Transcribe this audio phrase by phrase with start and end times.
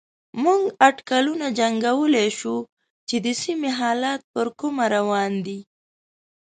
[0.43, 2.55] موږ اټکلونه جنګولای شو
[3.07, 5.59] چې د سيمې حالات پر کومه روان دي.